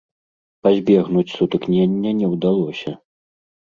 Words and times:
Пазбегнуць 0.67 1.33
сутыкнення 1.37 2.11
не 2.25 2.35
ўдалося. 2.37 3.01